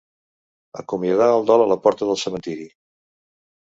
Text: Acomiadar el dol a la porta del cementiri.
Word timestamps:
Acomiadar 0.85 1.29
el 1.35 1.47
dol 1.53 1.67
a 1.69 1.71
la 1.75 1.81
porta 1.87 2.11
del 2.11 2.23
cementiri. 2.27 2.71